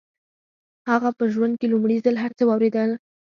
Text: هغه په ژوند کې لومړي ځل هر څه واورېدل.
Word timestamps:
هغه 0.89 1.09
په 1.17 1.23
ژوند 1.33 1.53
کې 1.59 1.71
لومړي 1.73 1.97
ځل 2.05 2.15
هر 2.23 2.31
څه 2.37 2.43
واورېدل. 2.45 2.89